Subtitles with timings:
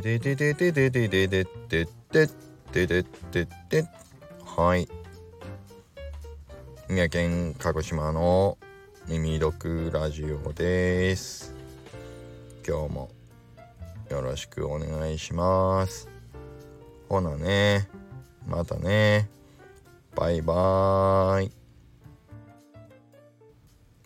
[0.00, 3.88] ででででででででででででででで
[4.44, 4.86] はい。
[6.88, 8.58] 三重県鹿児島の
[9.08, 11.54] 耳読ラジオです。
[12.66, 13.08] 今日も
[14.10, 16.10] よろしくお願いします。
[17.08, 17.88] ほなね。
[18.46, 19.30] またね。
[20.14, 21.52] バイバーイ。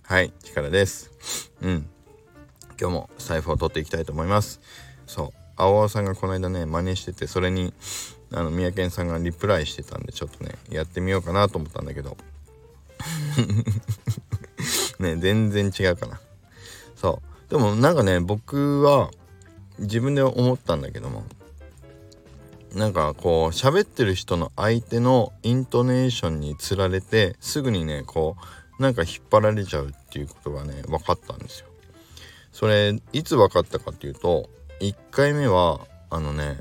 [0.04, 0.32] はい。
[0.45, 1.11] 力です。
[1.62, 1.88] うん。
[2.80, 4.61] 今日も財布を取っていきたいと思います。
[5.07, 5.39] そう。
[5.61, 7.73] 青尾さんがこの間ね真似しててそれに
[8.32, 12.17] あの三宅さんがリプライしてたんでちょっとねやってみようかなと思ったんだけど。
[14.99, 16.21] ね全然違うかな。
[16.95, 17.50] そう。
[17.50, 19.11] でもなんかね僕は
[19.79, 21.25] 自分で思ったんだけども
[22.75, 28.36] なんかこう喋ってる人の相手のイントネーションにつられてすぐにねこ
[28.79, 31.67] うなんか引っ張られちゃうっていうことがね分かったんですよ。
[32.53, 34.48] それいつ分かったかっていうと
[34.81, 36.59] 1回目はあのね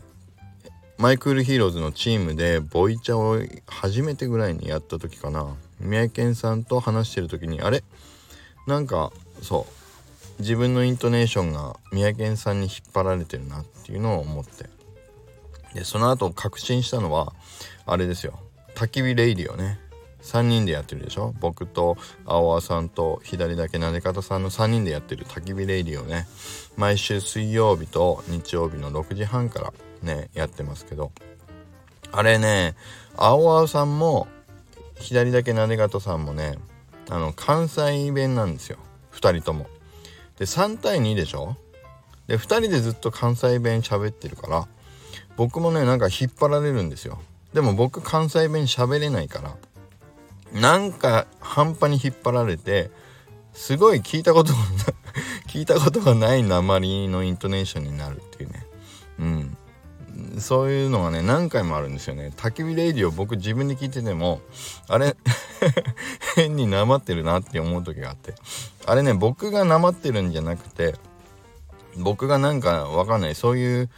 [0.97, 5.55] マイクールヒーローズのチームでボイチャを初めてぐらいにやった時かな。
[5.79, 7.83] 宮城県さんと話してる時にあれ？
[8.67, 9.65] なんかそ
[10.37, 10.41] う。
[10.41, 14.65] 自分のイントネーションが宮城県さんに引っ張られてるなっていうのを思って。
[15.73, 17.33] でその後確信したのは
[17.85, 18.37] あれですよ。
[18.75, 19.79] 焚き火レイディオね。
[20.21, 21.33] 3人でやってるでしょ？
[21.39, 26.27] 僕と青輪さんと左だけなで方さんの3人でやってる焚き火レイディをね。
[26.77, 31.11] 毎週水曜日と日曜日の6時半からねやってますけど。
[32.11, 32.75] あれね
[33.15, 34.27] 青輪さんも
[34.95, 36.57] 左だけなで方さんもね
[37.09, 38.77] あの関西弁なんですよ。
[39.13, 39.67] 2人とも。
[40.37, 41.55] で3対2でしょ？
[42.27, 44.67] で2人でずっと関西弁喋ってるから
[45.37, 47.19] 僕もねなんか引っ張られるんですよ。
[47.53, 49.55] でも僕関西弁喋れないから
[50.53, 52.91] なんか半端に引っ張られて
[53.53, 54.59] すごい聞いたことが
[55.47, 58.65] 聞いたことがない鉛のイントネーションになるっていうね。
[59.19, 59.57] うん。
[60.39, 62.31] そういうのがね何回もあるんですよね。
[62.35, 64.41] 焚き火レイディを僕自分で聞いてても
[64.87, 65.15] あれ
[66.35, 68.35] 変になまってるなって思う時があって。
[68.85, 70.95] あれね僕がなまってるんじゃなくて
[71.97, 73.35] 僕がなんかわかんない。
[73.35, 73.89] そういう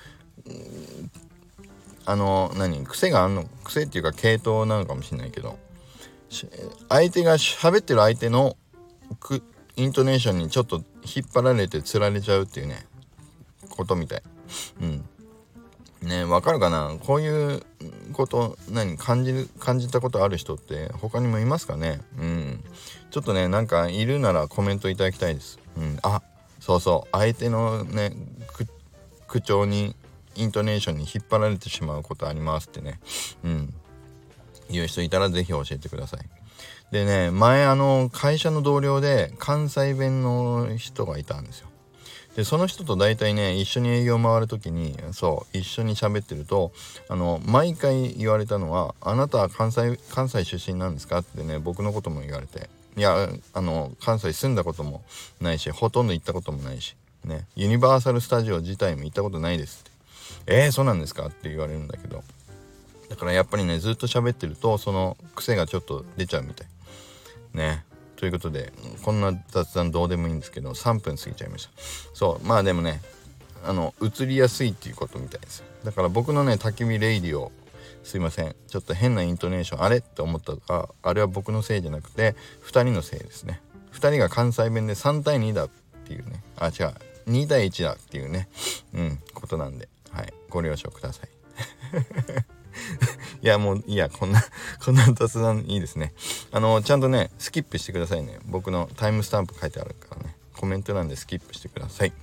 [2.06, 5.58] あの何癖があんの癖っていうか系統なのかもしれないけど。
[6.90, 8.56] 相手が喋ってる相手の
[9.76, 12.86] イントネーションにちょっと引っ張られてつられちゃうっていうね
[13.70, 14.24] ことみたい。
[14.82, 15.06] うん。
[16.02, 16.96] ねわかるかな？
[17.00, 17.64] こういう
[18.14, 18.98] こと何？
[18.98, 22.02] 感じる感じたことある人って他にもいますかね？
[22.18, 22.64] うん。
[23.12, 25.60] ちょっとねなんかいるならコメントいただきたいです。
[25.78, 26.00] うん。
[26.02, 26.22] あ
[26.60, 27.10] そうそう。
[27.12, 28.14] 相手のね
[29.28, 29.96] 口調に
[30.36, 33.00] イントネーションに引っ張られてしまうことありますってね。
[33.44, 33.74] うん。
[34.72, 36.22] いう人いたら是非教えてください。
[36.92, 41.68] でね前あの会社の同僚で関西弁の人がいたんですよ。
[42.36, 46.72] でその人と大体ね一緒に営業回る時にそう一緒に喋ってると
[47.10, 55.04] あの毎回言われたのは「あなたは関西関西出身なんですか?」ってね僕のことも言われて「いやあの関西住んだことも
[55.42, 56.96] ないしほとんど行ったこともないし、
[57.26, 59.92] ね、ユニバーサル・スタジオ自体も行ったことないです」って
[60.64, 62.24] 「えー、そうなんですか?」って言われるんだけど
[63.12, 66.68] だからやっぱりねずっと喋ってるとその癖がちょっと出ちゃうみたい。
[67.54, 67.84] ね。
[68.16, 68.72] ということで
[69.04, 71.72] こんな雑談どうでもいいんですけど3分過ぎちゃいました。
[72.14, 73.02] そうまあでもね
[73.66, 75.62] あの映りやすいっていうことみたいです。
[75.84, 77.52] だから僕のね焚き火レイディオ
[78.04, 78.56] すいません。
[78.70, 83.62] ちょっと変なイントネーションあれって思ったああれは僕のせいじゃなくて2人のせいですね。
[83.92, 85.70] 2人が関西弁で3対2だっ
[86.06, 86.42] ていうね。
[86.58, 86.94] あ違う。
[87.30, 88.48] 2対1だっていうね。
[88.94, 89.90] うんことなんで。
[90.12, 90.34] はい。
[90.50, 91.30] ご了承ください。
[93.42, 94.44] いやもういやこんな
[94.84, 96.14] こんな雑談いいですね。
[96.52, 98.40] あのちゃんとねスキップしてくださいね。
[98.46, 100.36] 僕のタイムスタンプ書いてあるからね。
[100.56, 102.14] コメント欄でスキップしてください。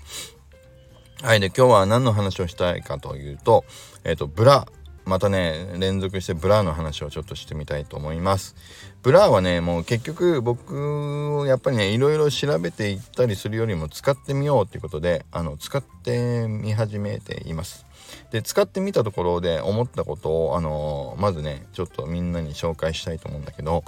[1.22, 3.64] はいで今日は何の話をしたいかというと
[4.04, 4.68] えっ、ー、とブラ。
[5.08, 8.54] またね連続してブラの話をちょっとしてみたいと思います。
[9.02, 17.86] ブラはねもう結局僕やっぱりねいろいろ調べていったりするよりも使ってみようっていうことであの使ってみ始めています。
[18.30, 23.84] で使ってみたところで思ったことをあのー、まずねちょっとみんなに紹介したいと思うんだけど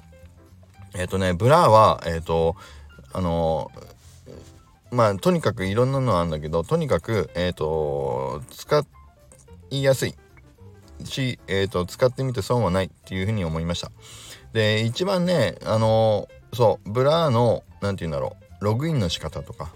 [0.95, 2.57] えっ、ー、とねブラはえっ、ー、と
[3.13, 3.71] あの
[4.91, 8.85] まあとにかくいろんなのあるんだけどとにかくえっ、と使
[9.71, 10.15] いやすい。
[11.05, 13.91] し、えーと、使ってみて損はないっていうふうに思いました。
[14.53, 19.71] で一番ねあのそう Blur の何て言うんだろうログインの仕方とか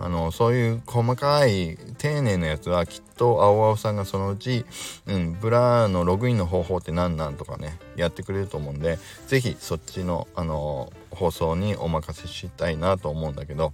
[0.00, 4.64] あのそういう細かい丁寧なやつはきっと青青さんがそのうち、
[5.06, 13.72] うん、 Blur のログインの方法って何なんとかねやってくれると思うんで是非そっちの、あの放送にお任せしたいなと思うんだけど。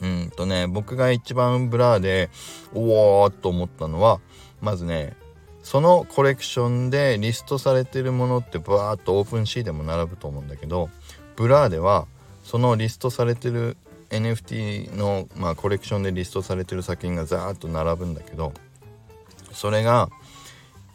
[0.00, 2.30] うんとね僕が一番 Blur で
[2.72, 4.20] おおと思ったのは
[4.60, 5.16] まずね
[5.64, 10.88] そのコレクションでリストされてるものってバーッと OpenSea でも並ぶと思うんだけど
[11.36, 12.06] Blur では
[12.44, 13.76] そのリストされてる
[14.10, 18.52] NFT の、まあ、コレクションでリストされてる作品がザーッと並ぶんだけど
[19.52, 20.08] それが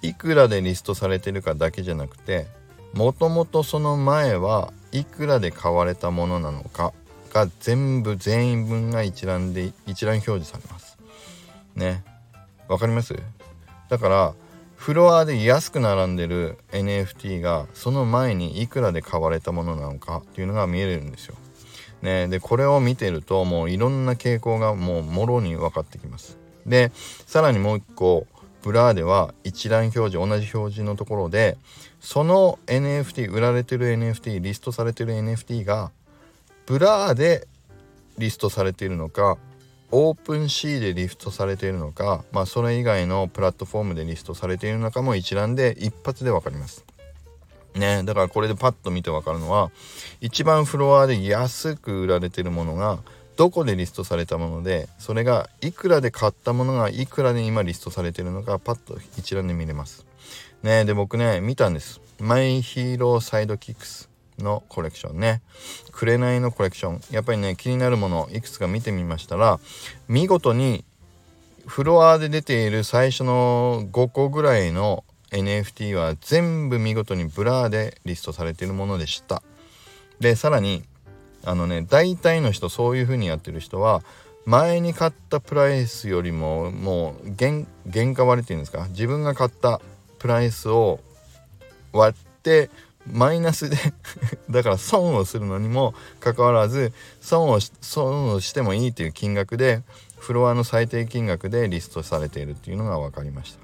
[0.01, 2.47] いくらでリストされてるかだけじゃなくて
[2.93, 6.93] もともとその前はいくらで買われたものなのか
[7.31, 10.99] が全部全員分が一覧で一覧表示されます。
[11.75, 12.03] ね。
[12.67, 13.15] わかります？
[13.89, 14.33] だから
[14.75, 21.35] フロアで安く並んでる NFT がその前にいくらで買われたものなのかっていうのが見えるんですよ。
[22.03, 26.37] ね、でこれを見てるともういろんな傾向がもうもろに分かってきます。
[26.65, 26.91] で
[27.25, 28.27] さらにもう一個
[28.61, 31.57] Blur では一覧表示同じ表示のところで
[32.01, 35.91] その NFT 売られてる NFT リストされてる NFT が
[36.65, 37.47] Blur で
[38.17, 39.37] リストされているのか
[39.91, 46.83] OpenSea でリストされているのか、まあ、それ以外のプラットフォームでリストされているのかも一覧で一発で分かります。
[47.75, 49.71] ね、だからこれでパッと見て分かるのは
[50.21, 52.99] 一番フロアで安く売られてるものが
[53.35, 60.05] どこでリストされたものでそれがいくらで買ったものがいくらで今リストされてるのかパッと一覧で見れます。
[60.61, 61.99] ねで僕ね見たんです。
[62.19, 64.09] マイヒーローサイドキックス
[64.39, 65.41] のコレクションね
[65.91, 69.59] 紅のコレクションやっぱりね気になるものいくつか見てみましたら
[70.07, 70.85] 見事に
[71.65, 79.43] フロアで出ている最初の5個ぐらいの NFT は全部見事に Blur でリストされているものでした
[80.19, 80.83] でさらに
[81.43, 84.03] あのね大体の人そういう風にやってる人は
[84.45, 88.87] 前に買ったプライスよりももう原価割れっていうんですか？
[88.89, 89.81] 自分が買った
[90.19, 90.99] プライスを
[91.93, 92.69] 割って
[93.09, 93.77] マイナスで
[94.49, 99.81] だから損をするのにもかかわらず損を損をしてもいいという金額で
[100.17, 103.62] フロアの最低金額でリストされているっていうのが分かりました。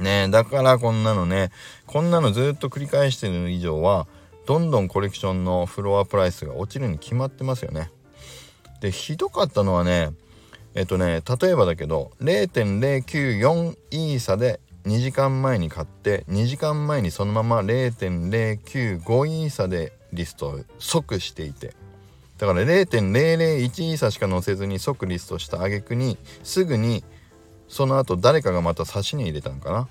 [0.00, 1.50] ねだからこんなのね
[1.86, 4.06] こんなのずっと繰り返してる以上は
[4.46, 7.90] どんどんコレクションのフロアプライスが落ちるに決まってますよね。
[8.80, 10.10] でひどかったのはね
[10.74, 21.74] えっとね例えばだけど0.094イーサで2時間前に買って2時間前にそのまま0.095イーサでリストを即していて
[22.38, 27.02] だから0.001イーサしか載せずに即リストした挙句にすぐに
[27.68, 29.88] その後誰かがまた差しに入れたのかな？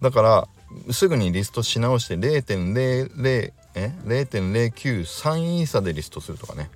[0.00, 0.48] だから
[0.92, 6.70] すぐにリストし直して0.00え？0.093イーサでリストするとかね。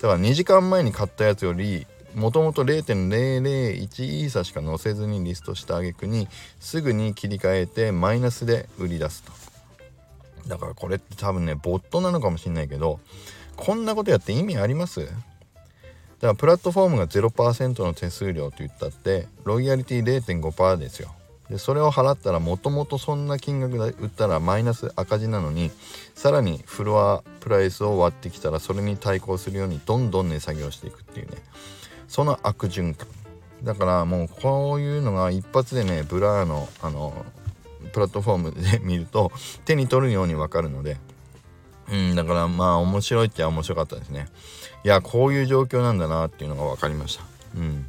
[0.00, 6.28] だから2時間前に買ったやつよりもともと0.001イーサしか載せずにリストした挙句に
[6.60, 9.32] すぐに切り替えてマイナスで売り出すと。
[10.48, 13.00] だからこれって多分ねボットなのかもしんないけど
[13.56, 15.08] こんなことやって意味あります？
[16.20, 21.14] だからプラットフォームが0%の手数料と言ったってロイヤリティ0.5%ですよ。
[21.50, 25.70] でそれを払ったらもともとそんな金額で売ったらマイナス赤字なのに
[26.14, 31.36] さらにフロアプライスを割ってきたらそれに対抗するようにどんどん値下げをしていくっていうね。
[32.08, 33.06] その悪循環。
[33.62, 37.24] だからもうこういうのが一発でね Blur のあの
[37.92, 39.32] プラットフォームで見ると
[39.64, 40.96] 手に取るようにわかるので
[41.90, 44.26] うんだからまあ面白いって面白かったですね。
[44.84, 47.24] いやこういう状況なんだなっていうのが分かりました。
[47.56, 47.86] うん。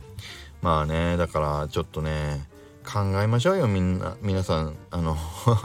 [0.61, 2.47] まあねだからちょっとね
[2.85, 4.75] 考えましょうよみんな皆さん。
[4.91, 5.17] あの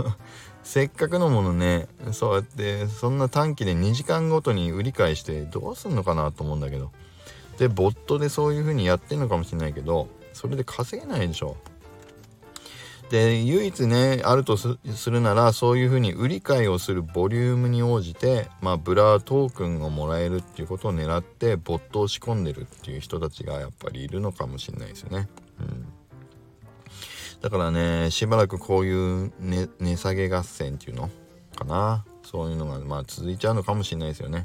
[0.64, 6.90] せっかくのものねそうやってそんな短期で2時間ごとに売り買いしてどうすんのかなと思うんだけど。
[7.58, 11.56] でボットでそういう風にやってんのかもしれないけどそれで稼げないでしょ。
[13.12, 14.78] で唯一ねあるとす
[15.10, 25.28] るならそういう風に売り買いをするボリュームに応じてまあブラートークンをもらえるっていうことを狙ってボットを仕込んでるっていう人たちがやっぱりいるのかもしれないですよね。
[25.60, 25.86] うん
[27.42, 31.10] だからねしばらくこういう値、値下げ合戦っていうの
[31.54, 34.44] かなそういうのがまあ続いちゃうのかもしれないですよね。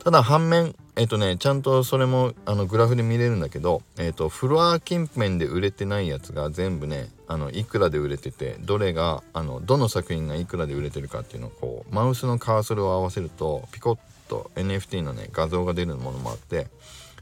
[0.00, 16.66] ただ反面えっ、とねちゃんとそれもあのグラフで見れるんだけど、えっ、とフロア近辺で売れてないやつが全部ねあのいくらで売れててどれがあのどの作品がいくらで売れてるかっていうのをこうマウスのカーソルを合わせるとピコッと NFT のね画像が出るものもあって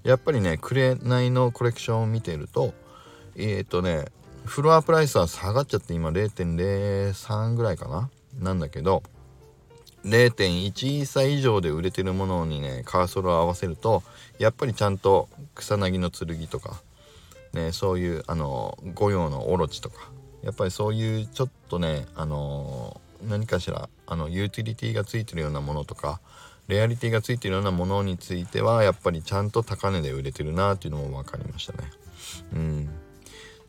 [0.05, 2.73] やっぱりね紅のコレクションを見てると
[3.37, 4.07] えっ、とね
[4.47, 8.09] フロアプライスは下がっちゃって今0.03ぐらいかな？
[8.41, 9.03] なんだけど
[10.07, 14.03] 0.1歳以上で売れてるものにねカーソルを合わせると
[14.39, 16.81] やっぱりちゃんと草薙の剣とか、
[17.53, 20.11] ね、そういうあの御用のオロチとか。
[20.43, 26.21] やっぱりそういうちょっとねあの何かしらあのユーティリティがついてるようなものとか
[26.69, 31.91] レアリティがついてるようなものについてはやっぱりちゃんと高値で売れてるなっていうのも分かりましたね。
[32.53, 32.91] うん。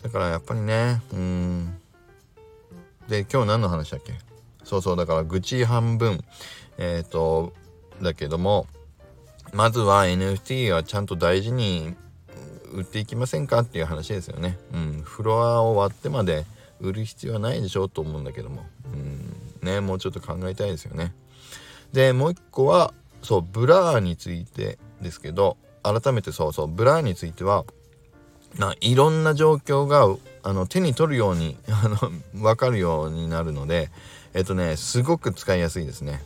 [0.04, 1.80] だからやっぱりねうん。
[3.08, 4.14] で今日何の話だっけ？
[4.64, 6.24] そうそうだから愚痴半分。
[6.78, 7.54] えっ、ー、と
[8.02, 8.68] だけども
[9.54, 11.96] まずは NFT はちゃんと大事に
[12.72, 14.58] 売っていきませんかっていう話ですよね。
[14.74, 16.46] うん、フロアを割ってまで
[16.80, 21.14] 売る必要はないでしょうと思うんだけども、うん、ね、もうちょっと考えたいですよね。
[21.94, 27.66] で、もう一個は、そう、 Blur についてですけど、改めてそうそう、 Blur については、
[28.58, 30.08] ないろんな状況が
[30.42, 31.98] あの手に取るように あの
[32.34, 33.92] 分かるようになるので
[34.34, 36.24] えっとねすごく使いやすいですね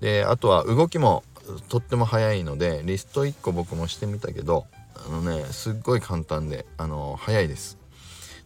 [0.00, 1.24] であとは動きも
[1.68, 4.66] とっても早いのでリスト1個僕もしてみたけど
[5.06, 7.78] あのねすっごい簡単であの早いです。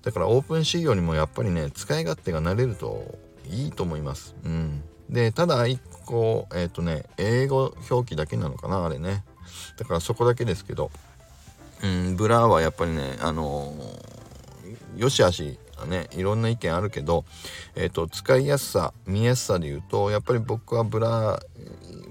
[0.03, 3.19] だからオープン仕様にもやっぱりね使い勝手が慣れると
[3.49, 4.35] いいと思います。
[4.45, 4.83] うん。
[5.09, 9.25] でただ1個えっ、ー、とね英語表記だけなのかなあれね。
[9.79, 10.91] だからそこだけですけど。
[11.83, 17.25] うん Blur はやっぱりねあのー、よしあしねいろんな意見あるけど、
[17.75, 21.41] えーと、使いやすさ見やすさで言うとやっぱり僕は Blur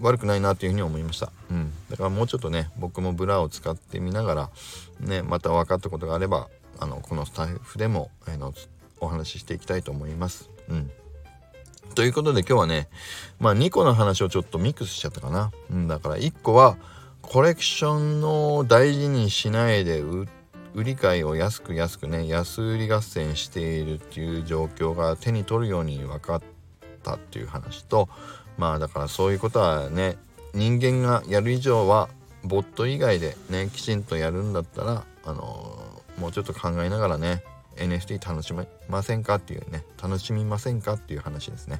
[0.01, 4.49] 悪くないなというふうに思いました、うん、だからもうちょっとね僕も Blur を使ってみながら
[4.99, 8.53] ねまた分かったことがあればあのこのスタッフでも、えー、の
[8.99, 10.49] お話ししていきたいと思います。
[10.69, 10.91] うん
[11.95, 12.87] ということで今日はね
[13.39, 15.51] まあ2個の話をちょっとミックスしちゃったかな。
[15.69, 16.77] うん、だから1個は
[17.21, 20.27] コレクションの大事にしないで売
[20.73, 26.41] 売り買いを安く安くね安売り合戦しているっていう状況が手に取るように分かっ
[27.03, 28.09] たっていう話と
[28.57, 30.17] まあだからそういうことはね
[30.53, 32.09] 人間がやる以上は
[32.43, 37.43] ボット以外でねきちんとやるんだったらあのー、もうちょっと考えながらね
[37.77, 41.79] NFT 楽しめませんかっていうね楽しみませんかっていう話ですね。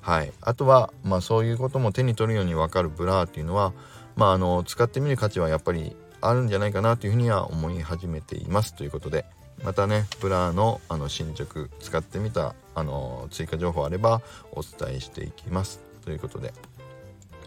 [0.00, 0.32] はい。
[0.40, 3.72] あとはまあそういうことも手に取るように分かる Blur っていうのは
[4.16, 8.74] まああの使ってみる価値はやっぱりあるんじゃないかなというふうには思い始めています。
[8.74, 9.24] ということで
[9.62, 15.80] またね Blur のあの進捗使ってみたあの追加情報あればお伝えしていきます。
[16.04, 16.52] ということで。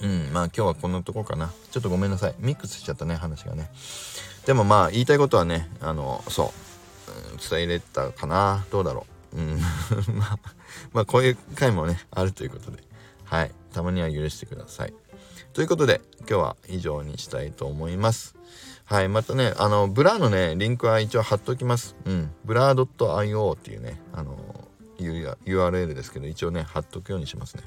[0.01, 1.51] うんまあ今日はこんなとこかな。
[1.71, 2.35] ちょっとごめんなさい。
[2.39, 3.69] ミックスしちゃったね話がね。
[4.45, 6.53] でもまあ言いたいことはねあのそ
[7.07, 8.65] う、うん伝えれたかな。
[8.71, 9.37] どうだろう。
[9.37, 9.59] うん。
[10.17, 10.39] まあ
[10.93, 12.83] まあこういう回もねあるということで。
[13.23, 13.51] はい。
[13.73, 14.93] たまには許してください。
[15.53, 18.34] ということで今日は以上にしたいと思います。
[18.85, 21.95] はいまたねあのブラーのねリンクは一応貼っておきます。
[22.05, 22.31] うん。
[22.45, 24.37] ブラー .io っていうねあの
[24.99, 27.63] URL ですけど一応ね貼っとくようにしますね。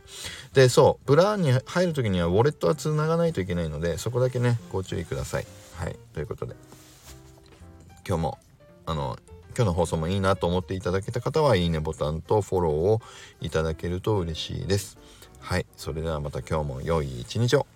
[0.54, 5.46] でそうブラーに入る時にはウォレットはつながないといけないのでそこだけねご注意ください。
[5.76, 6.54] はいということで。
[8.06, 8.38] 今日も
[8.86, 9.18] あの
[9.56, 13.00] 今日の放送もいいなと思っていただけた方はいいねボタンとフォローを
[13.40, 14.96] いただけると嬉しいです。
[15.40, 17.66] はいそれではまた今日も良い一日を。